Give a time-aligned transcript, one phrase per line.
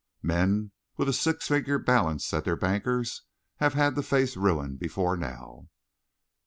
[0.23, 3.21] Men with a six figure balance at their banker's
[3.57, 5.69] have had to face ruin before now."